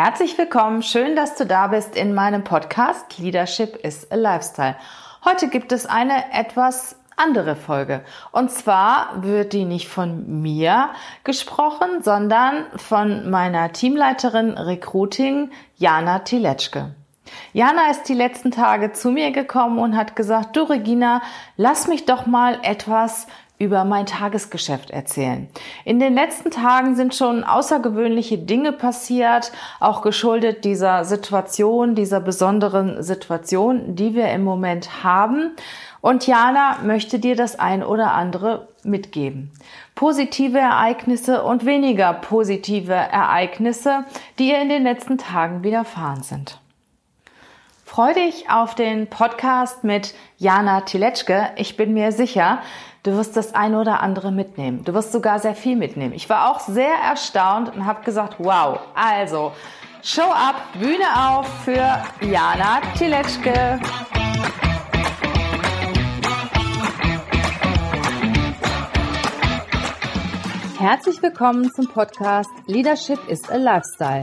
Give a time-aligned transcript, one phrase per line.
[0.00, 4.76] Herzlich willkommen, schön, dass du da bist in meinem Podcast Leadership is a Lifestyle.
[5.24, 8.04] Heute gibt es eine etwas andere Folge.
[8.30, 10.90] Und zwar wird die nicht von mir
[11.24, 16.94] gesprochen, sondern von meiner Teamleiterin Recruiting, Jana Tiletschke.
[17.52, 21.22] Jana ist die letzten Tage zu mir gekommen und hat gesagt, du Regina,
[21.56, 23.26] lass mich doch mal etwas
[23.58, 25.48] über mein Tagesgeschäft erzählen.
[25.84, 33.02] In den letzten Tagen sind schon außergewöhnliche Dinge passiert, auch geschuldet dieser Situation, dieser besonderen
[33.02, 35.52] Situation, die wir im Moment haben.
[36.00, 39.50] Und Jana möchte dir das ein oder andere mitgeben.
[39.96, 44.04] Positive Ereignisse und weniger positive Ereignisse,
[44.38, 46.60] die ihr in den letzten Tagen widerfahren sind.
[47.98, 51.50] Freu dich auf den Podcast mit Jana Tiletschke.
[51.56, 52.62] Ich bin mir sicher,
[53.02, 54.84] Du wirst das eine oder andere mitnehmen.
[54.84, 56.14] Du wirst sogar sehr viel mitnehmen.
[56.14, 59.50] Ich war auch sehr erstaunt und habe gesagt, wow, also
[60.04, 63.80] Show up, Bühne auf für Jana Tiletschke.
[70.78, 74.22] Herzlich willkommen zum Podcast Leadership is a Lifestyle.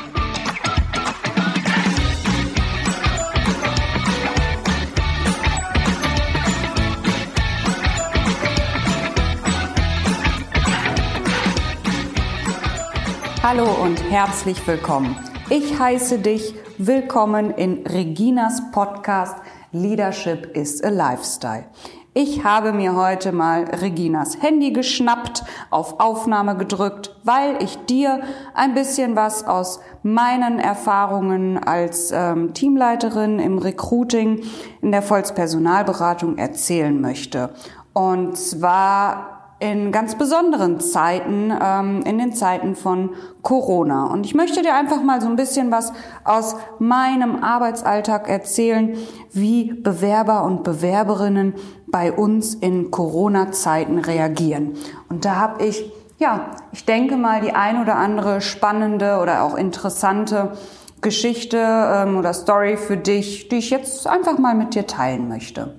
[13.53, 15.13] Hallo und herzlich willkommen.
[15.49, 19.35] Ich heiße dich willkommen in Reginas Podcast
[19.73, 21.65] Leadership is a Lifestyle.
[22.13, 28.21] Ich habe mir heute mal Reginas Handy geschnappt, auf Aufnahme gedrückt, weil ich dir
[28.53, 34.43] ein bisschen was aus meinen Erfahrungen als ähm, Teamleiterin im Recruiting
[34.81, 37.49] in der Volkspersonalberatung erzählen möchte.
[37.91, 43.11] Und zwar in ganz besonderen Zeiten, ähm, in den Zeiten von
[43.43, 44.05] Corona.
[44.05, 48.97] Und ich möchte dir einfach mal so ein bisschen was aus meinem Arbeitsalltag erzählen,
[49.31, 51.53] wie Bewerber und Bewerberinnen
[51.85, 54.73] bei uns in Corona-Zeiten reagieren.
[55.09, 59.55] Und da habe ich, ja, ich denke mal die ein oder andere spannende oder auch
[59.55, 60.53] interessante
[61.01, 65.75] Geschichte ähm, oder Story für dich, die ich jetzt einfach mal mit dir teilen möchte.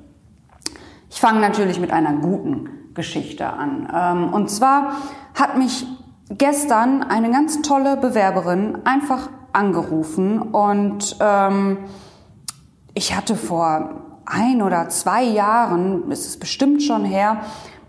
[1.10, 3.88] Ich fange natürlich mit einer guten Geschichte an.
[3.94, 4.92] Ähm, und zwar
[5.34, 5.86] hat mich
[6.30, 11.78] gestern eine ganz tolle Bewerberin einfach angerufen und ähm,
[12.94, 17.42] ich hatte vor ein oder zwei Jahren, ist es bestimmt schon her,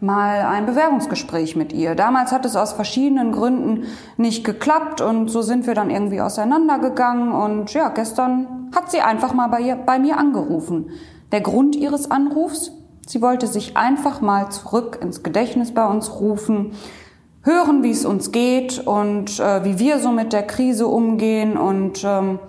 [0.04, 1.96] mal ein Bewerbungsgespräch mit ihr.
[1.96, 3.86] Damals hat es aus verschiedenen Gründen
[4.18, 9.34] nicht geklappt und so sind wir dann irgendwie auseinandergegangen und ja, gestern hat sie einfach
[9.34, 10.90] mal bei, ihr, bei mir angerufen.
[11.32, 12.72] Der Grund ihres Anrufs?
[13.06, 16.72] Sie wollte sich einfach mal zurück ins Gedächtnis bei uns rufen,
[17.42, 22.04] hören, wie es uns geht und äh, wie wir so mit der Krise umgehen und
[22.04, 22.40] ähm,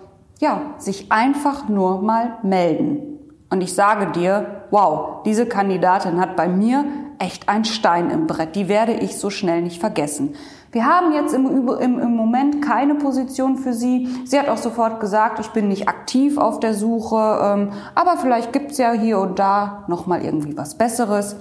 [0.41, 3.19] ja, sich einfach nur mal melden.
[3.51, 6.85] Und ich sage dir, wow, diese Kandidatin hat bei mir
[7.19, 8.57] echt ein Stein im Brett.
[8.57, 10.35] Die werde ich so schnell nicht vergessen.
[10.75, 14.09] Wir haben jetzt im, im, im Moment keine Position für sie.
[14.25, 18.53] Sie hat auch sofort gesagt, ich bin nicht aktiv auf der Suche, ähm, aber vielleicht
[18.53, 21.37] gibt's ja hier und da nochmal irgendwie was Besseres.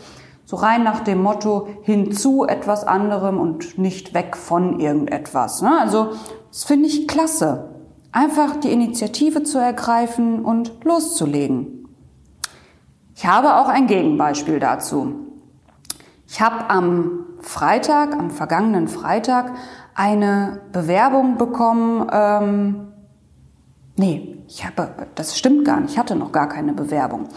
[0.46, 5.64] So rein nach dem Motto hinzu etwas anderem und nicht weg von irgendetwas.
[5.64, 5.80] Ne?
[5.80, 6.12] Also
[6.50, 7.72] das finde ich klasse.
[8.12, 11.88] Einfach die Initiative zu ergreifen und loszulegen.
[13.16, 15.16] Ich habe auch ein Gegenbeispiel dazu.
[16.28, 19.52] Ich habe am Freitag, am vergangenen Freitag,
[19.96, 22.08] eine Bewerbung bekommen.
[22.12, 22.94] Ähm,
[23.96, 27.28] nee, ich habe, das stimmt gar nicht, ich hatte noch gar keine Bewerbung.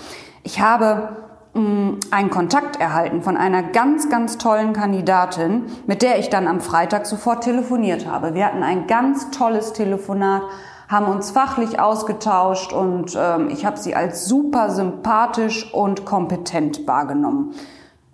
[0.43, 1.17] Ich habe
[1.55, 6.47] mh, mm, einen Kontakt erhalten von einer ganz, ganz tollen Kandidatin, mit der ich dann
[6.47, 8.35] am Freitag sofort telefoniert habe.
[8.35, 10.43] Wir hatten ein ganz tolles Telefonat,
[10.89, 17.55] haben uns fachlich ausgetauscht und ähm, ich habe sie als super sympathisch und kompetent wahrgenommen.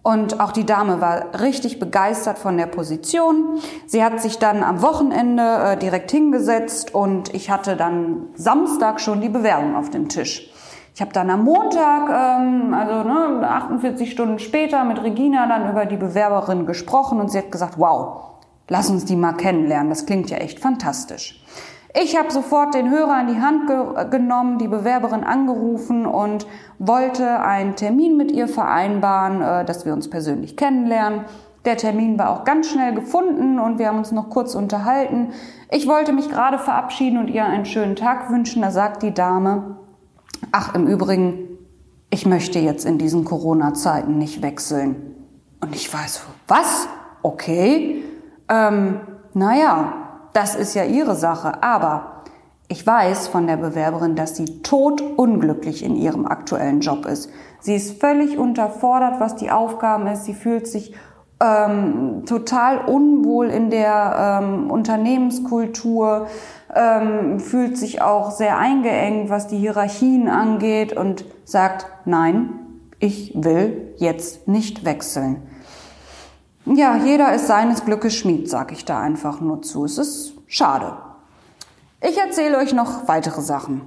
[0.03, 3.61] Und auch die Dame war richtig begeistert von der Position.
[3.87, 9.21] Sie hat sich dann am Wochenende äh, direkt hingesetzt und ich hatte dann Samstag schon
[9.21, 10.51] die Bewerbung auf dem Tisch.
[10.95, 15.87] Ich habe dann am Montag, ähm, also ne, 48 Stunden später, mit Regina dann über
[15.87, 18.33] die Bewerberin gesprochen und sie hat gesagt, wow,
[18.69, 19.89] lass uns die mal kennenlernen.
[19.89, 21.43] Das klingt ja echt fantastisch.
[21.95, 26.47] Ich habe sofort den Hörer in die Hand ge genommen, die Bewerberin angerufen und
[26.79, 31.27] wollte einen Termin mit ihr vereinbaren, äh, dass wir uns persönlich kennenlernen.
[31.67, 35.29] Der Termin war auch ganz schnell gefunden und wir haben uns noch kurz unterhalten.
[35.71, 38.63] Ich wollte mich gerade verabschieden und ihr einen schönen Tag wünschen.
[38.63, 39.77] Da sagt die Dame,
[40.51, 41.59] ach im Übrigen,
[42.11, 45.15] ich möchte jetzt in diesen Corona-Zeiten nicht wechseln.
[45.61, 46.89] Und ich weiß, was?
[47.23, 48.03] Okay.
[48.49, 49.01] Ähm,
[49.35, 50.02] naja,
[50.33, 51.63] das ist ja ihre Sache.
[51.63, 52.23] Aber
[52.69, 57.31] ich weiß von der Bewerberin, dass sie totunglücklich in ihrem aktuellen Job ist.
[57.61, 60.25] Sie ist völlig unterfordert, was die Aufgaben ist.
[60.25, 60.95] Sie fühlt sich
[61.43, 66.29] ähm, total unwohl in der ähm, Unternehmenskultur,
[66.75, 72.51] ähm, fühlt sich auch sehr eingeengt, was die Hierarchien angeht und sagt, nein,
[73.01, 75.43] ich will jetzt nicht wechseln.
[76.65, 79.85] Ja, jeder ist seines Glückes Schmied, sag ich da einfach nur zu.
[79.85, 80.97] Es ist schade.
[82.01, 83.83] Ich erzähle euch noch weitere Sachen.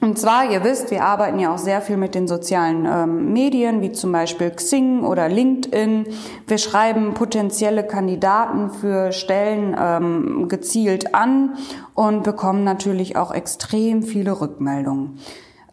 [0.00, 3.80] Und zwar, ihr wisst, wir arbeiten ja auch sehr viel mit den sozialen ähm, Medien,
[3.80, 6.06] wie zum Beispiel Xing oder LinkedIn.
[6.46, 11.56] Wir schreiben potenzielle Kandidaten für Stellen ähm, gezielt an
[11.94, 15.18] und bekommen natürlich auch extrem viele Rückmeldungen.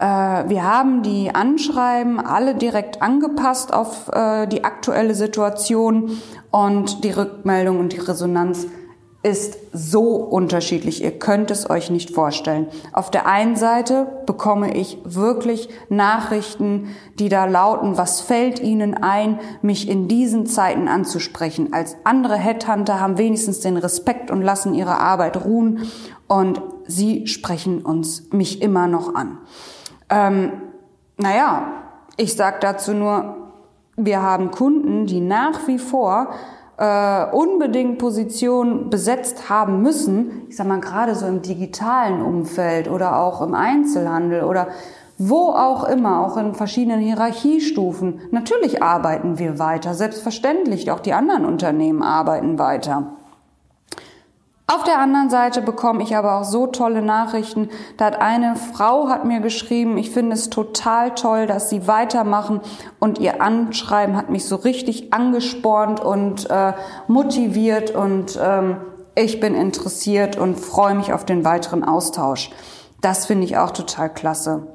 [0.04, 6.18] Äh, wir haben die Anschreiben alle direkt angepasst auf äh, die aktuelle Situation
[6.52, 8.68] und die Rückmeldung und die Resonanz
[9.26, 11.02] ist so unterschiedlich.
[11.02, 12.68] Ihr könnt es euch nicht vorstellen.
[12.92, 16.90] Auf der einen Seite bekomme ich wirklich Nachrichten,
[17.20, 21.72] die da lauten, was fällt Ihnen ein, mich in diesen Zeiten anzusprechen.
[21.72, 25.88] Als andere Headhunter haben wenigstens den Respekt und lassen ihre Arbeit ruhen
[26.28, 29.38] und Sie sprechen uns mich immer noch an.
[30.10, 30.52] Ähm,
[31.18, 31.68] naja,
[32.18, 33.36] ich sage dazu nur,
[33.96, 36.30] wir haben Kunden, die nach wie vor
[36.78, 43.20] äh, unbedingt Positionen besetzt haben müssen, ich sag mal gerade so im digitalen Umfeld oder
[43.20, 44.68] auch im Einzelhandel oder
[45.20, 48.22] wo auch immer, auch in verschiedenen Hierarchiestufen.
[48.32, 53.14] Natürlich arbeiten wir weiter, selbstverständlich, auch die anderen Unternehmen arbeiten weiter.
[54.74, 57.70] Auf der anderen Seite bekomme ich aber auch so tolle Nachrichten.
[57.98, 62.60] Da hat eine Frau hat mir geschrieben, ich finde es total toll, dass sie weitermachen
[63.00, 66.74] und ihr Anschreiben hat mich so richtig angespornt und äh,
[67.08, 68.78] motiviert und ähm,
[69.14, 72.50] ich bin interessiert und freue mich auf den weiteren Austausch.
[73.00, 74.73] Das finde ich auch total klasse.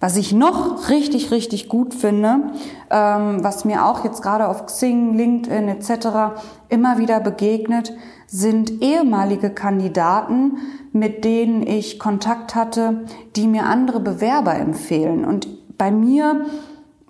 [0.00, 2.52] Was ich noch richtig, richtig gut finde,
[2.90, 6.40] ähm, was mir auch jetzt gerade auf Xing, LinkedIn etc.
[6.70, 7.92] immer wieder begegnet,
[8.26, 10.56] sind ehemalige Kandidaten,
[10.92, 13.04] mit denen ich Kontakt hatte,
[13.36, 15.26] die mir andere Bewerber empfehlen.
[15.26, 16.46] Und bei mir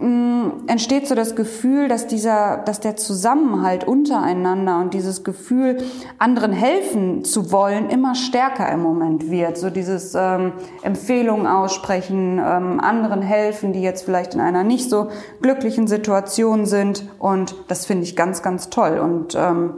[0.00, 5.76] entsteht so das Gefühl, dass dieser, dass der Zusammenhalt untereinander und dieses Gefühl,
[6.16, 9.58] anderen helfen zu wollen, immer stärker im Moment wird.
[9.58, 10.52] So dieses ähm,
[10.82, 15.08] Empfehlungen aussprechen, ähm, anderen helfen, die jetzt vielleicht in einer nicht so
[15.42, 17.06] glücklichen Situation sind.
[17.18, 19.74] Und das finde ich ganz, ganz toll und ähm,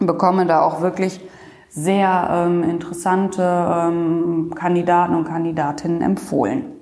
[0.00, 1.20] bekomme da auch wirklich
[1.68, 6.75] sehr ähm, interessante ähm, Kandidaten und Kandidatinnen empfohlen.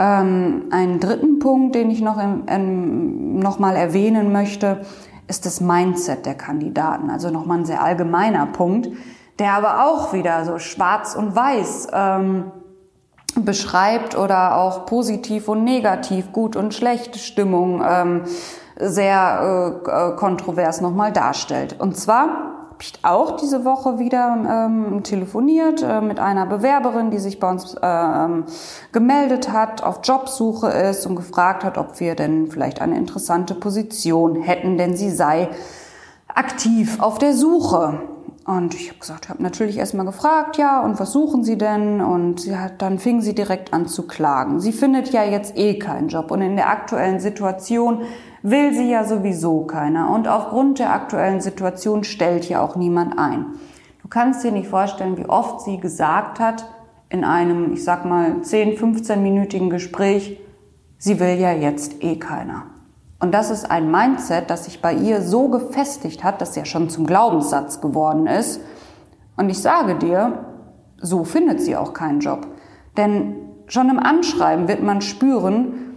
[0.00, 4.80] Ähm, einen dritten Punkt, den ich noch, im, ähm, noch mal erwähnen möchte,
[5.28, 7.10] ist das Mindset der Kandidaten.
[7.10, 8.88] Also nochmal ein sehr allgemeiner Punkt,
[9.38, 12.50] der aber auch wieder so schwarz und weiß ähm,
[13.36, 18.22] beschreibt oder auch positiv und negativ, gut und schlecht Stimmung ähm,
[18.76, 21.78] sehr äh, äh kontrovers nochmal darstellt.
[21.78, 22.49] Und zwar
[22.80, 27.50] habe ich auch diese Woche wieder ähm, telefoniert äh, mit einer Bewerberin, die sich bei
[27.50, 28.44] uns ähm,
[28.90, 34.40] gemeldet hat, auf Jobsuche ist und gefragt hat, ob wir denn vielleicht eine interessante Position
[34.40, 35.50] hätten, denn sie sei
[36.28, 38.00] aktiv auf der Suche.
[38.46, 42.00] Und ich habe gesagt, ich habe natürlich erstmal gefragt, ja, und was suchen Sie denn?
[42.00, 44.58] Und sie hat, dann fing sie direkt an zu klagen.
[44.58, 48.00] Sie findet ja jetzt eh keinen Job und in der aktuellen Situation
[48.42, 50.10] will sie ja sowieso keiner.
[50.10, 53.46] Und aufgrund der aktuellen Situation stellt ja auch niemand ein.
[54.02, 56.66] Du kannst dir nicht vorstellen, wie oft sie gesagt hat
[57.08, 60.40] in einem, ich sag mal, 10, 15-minütigen Gespräch,
[60.98, 62.66] sie will ja jetzt eh keiner.
[63.18, 66.88] Und das ist ein Mindset, das sich bei ihr so gefestigt hat, dass ja schon
[66.88, 68.60] zum Glaubenssatz geworden ist.
[69.36, 70.46] Und ich sage dir,
[71.00, 72.46] so findet sie auch keinen Job.
[72.96, 75.89] Denn schon im Anschreiben wird man spüren,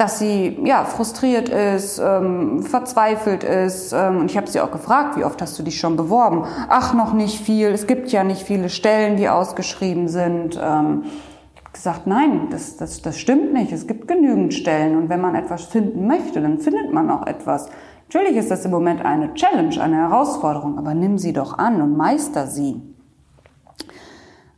[0.00, 3.92] dass sie ja frustriert ist, ähm, verzweifelt ist.
[3.92, 6.44] Ähm, und ich habe sie auch gefragt, wie oft hast du dich schon beworben?
[6.70, 7.68] Ach, noch nicht viel.
[7.68, 10.58] Es gibt ja nicht viele Stellen, die ausgeschrieben sind.
[10.58, 13.72] Ähm, ich habe gesagt, nein, das, das, das stimmt nicht.
[13.72, 14.96] Es gibt genügend Stellen.
[14.96, 17.68] Und wenn man etwas finden möchte, dann findet man auch etwas.
[18.08, 21.94] Natürlich ist das im Moment eine Challenge, eine Herausforderung, aber nimm sie doch an und
[21.94, 22.80] meister sie.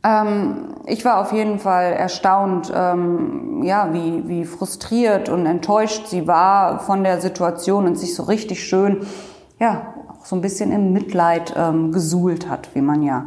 [0.03, 6.27] Ähm, ich war auf jeden Fall erstaunt, ähm, ja, wie, wie frustriert und enttäuscht sie
[6.27, 9.05] war von der Situation und sich so richtig schön
[9.63, 13.25] ja, auch so ein bisschen im Mitleid ähm, gesuhlt hat, wie man ja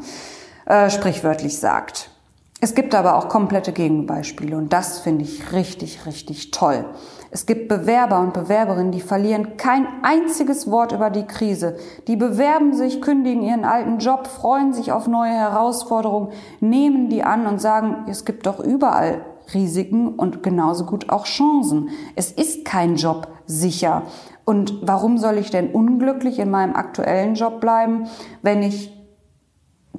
[0.66, 2.10] äh, sprichwörtlich sagt.
[2.58, 6.86] Es gibt aber auch komplette Gegenbeispiele und das finde ich richtig, richtig toll.
[7.30, 11.76] Es gibt Bewerber und Bewerberinnen, die verlieren kein einziges Wort über die Krise.
[12.06, 17.46] Die bewerben sich, kündigen ihren alten Job, freuen sich auf neue Herausforderungen, nehmen die an
[17.46, 19.20] und sagen, es gibt doch überall
[19.52, 21.90] Risiken und genauso gut auch Chancen.
[22.14, 24.02] Es ist kein Job sicher.
[24.46, 28.06] Und warum soll ich denn unglücklich in meinem aktuellen Job bleiben,
[28.42, 28.95] wenn ich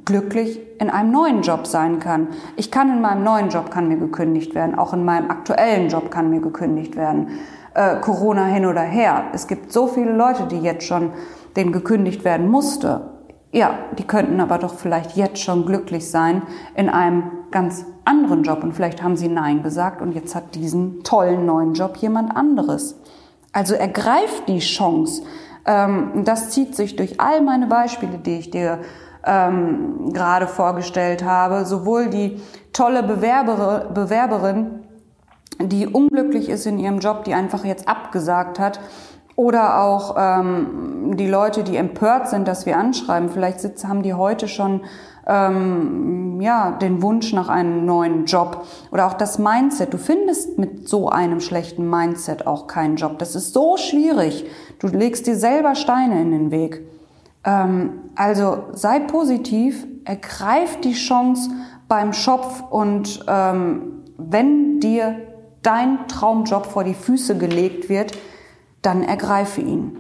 [0.08, 2.30] glücklich in einem neuen Job sein kann.
[2.56, 6.10] Ich kann in meinem neuen Job kann mir gekündigt werden, auch in meinem aktuellen Job
[6.10, 7.40] kann mir gekündigt werden.
[7.74, 9.26] Äh, Corona hin oder her.
[9.34, 11.12] Es gibt so viele Leute, die jetzt schon
[11.58, 13.12] denen gekündigt werden musste.
[13.52, 16.42] Ja, die könnten aber doch vielleicht jetzt schon glücklich sein
[16.76, 21.04] in einem ganz anderen Job und vielleicht haben sie Nein gesagt und jetzt hat diesen
[21.04, 22.98] tollen neuen Job jemand anderes.
[23.52, 25.24] Also ergreift die Chance.
[25.66, 28.80] Ähm, das zieht sich durch all meine Beispiele, die ich dir
[29.28, 31.66] ähm, gerade vorgestellt habe.
[31.66, 32.42] Sowohl die
[32.74, 34.84] tolle Bewerber, Bewerberin,
[35.60, 38.80] die unglücklich ist in ihrem Job, die einfach jetzt abgesagt hat,
[39.38, 43.30] oder auch ähm, die Leute, die empört sind, dass wir anschreiben.
[43.30, 44.82] Vielleicht sitzen, haben die heute schon
[45.28, 49.94] ähm, ja den Wunsch nach einem neuen Job oder auch das Mindset.
[49.94, 53.20] Du findest mit so einem schlechten Mindset auch keinen Job.
[53.20, 54.46] Das ist so schwierig.
[54.80, 56.82] Du legst dir selber Steine in den Weg.
[57.48, 61.50] Ähm, also sei positiv, ergreif die Chance
[61.88, 65.16] beim Schopf und ähm, wenn dir
[65.64, 68.18] dein Traumjob vor die Füße gelegt wird,
[68.82, 69.98] dann ergreife ihn.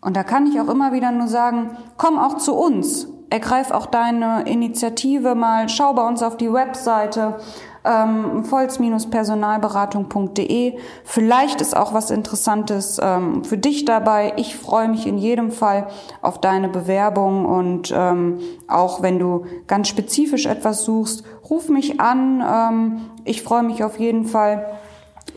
[0.00, 3.86] Und da kann ich auch immer wieder nur sagen, komm auch zu uns, ergreif auch
[3.86, 7.36] deine Initiative mal, schau bei uns auf die Webseite
[7.84, 10.78] ähm, volz-personalberatung.de.
[11.04, 14.32] Vielleicht ist auch was Interessantes ähm, für dich dabei.
[14.36, 15.86] Ich freue mich in jedem Fall
[16.22, 22.42] auf deine Bewerbung und ähm, auch wenn du ganz spezifisch etwas suchst, ruf mich an.
[22.46, 24.66] Ähm, ich freue mich auf jeden Fall,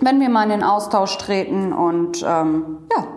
[0.01, 3.07] wenn wir mal in den Austausch treten und ähm, ja,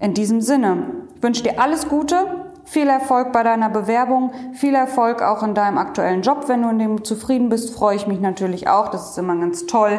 [0.00, 5.22] in diesem Sinne, ich wünsche dir alles Gute viel Erfolg bei deiner Bewerbung, viel Erfolg
[5.22, 6.44] auch in deinem aktuellen Job.
[6.48, 8.88] Wenn du in dem zufrieden bist, freue ich mich natürlich auch.
[8.88, 9.98] Das ist immer ganz toll,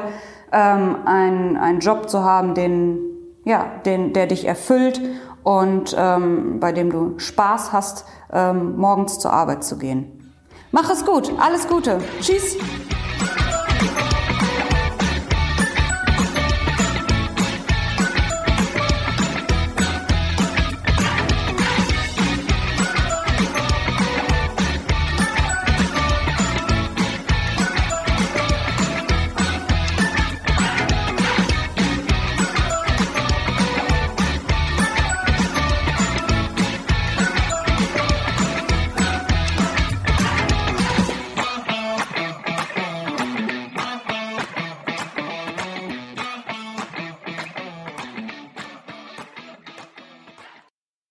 [0.52, 3.00] ähm, einen, einen Job zu haben, den,
[3.46, 5.02] ja, den, der dich erfüllt
[5.44, 10.34] und ähm, bei dem du Spaß hast, ähm, morgens zur Arbeit zu gehen.
[10.72, 12.00] Mach es gut, alles Gute.
[12.20, 12.58] Tschüss.